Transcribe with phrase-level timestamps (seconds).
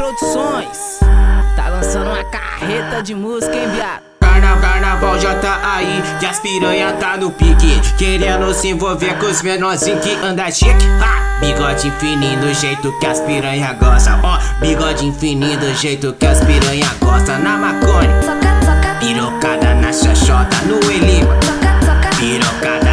[0.00, 0.98] Produções.
[1.54, 4.00] Tá lançando uma carreta de música, hein, viado?
[4.18, 7.78] Carnaval, carnaval já tá aí, que as piranha tá no pique.
[7.98, 10.86] Querendo se envolver com os menorzinhos que anda chique.
[11.04, 16.14] Ah, Bigode fininho do jeito que as piranha gosta Ó, oh, bigode fininho do jeito
[16.14, 18.20] que as piranha gosta Na maconha,
[19.00, 21.34] pirocada na xoxota no elipa
[22.18, 22.89] Pirocada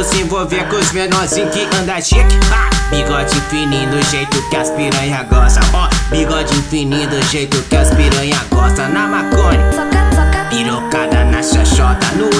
[0.00, 2.38] Querendo se envolver com os menorzinhos que anda chique.
[2.50, 7.76] Ah, Bigode fininho do jeito que as piranha gosta Ó, bigode fininho do jeito que
[7.76, 9.70] as piranha gosta Na maconha,
[10.48, 12.30] pirocada na xoxota no